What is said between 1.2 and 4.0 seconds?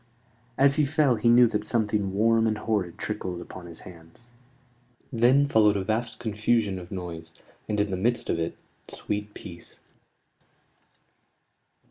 knew that something warm and horrid trickled upon his